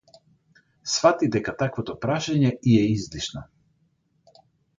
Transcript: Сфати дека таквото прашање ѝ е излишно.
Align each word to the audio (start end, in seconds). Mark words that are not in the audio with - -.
Сфати 0.93 1.29
дека 1.35 1.53
таквото 1.59 1.95
прашање 2.07 2.49
ѝ 2.55 2.75
е 2.87 2.89
излишно. 2.95 3.45